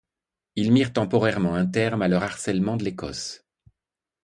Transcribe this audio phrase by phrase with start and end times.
[0.55, 3.45] Ils mirent temporairement un terme à leur harcèlement de l'Écosse.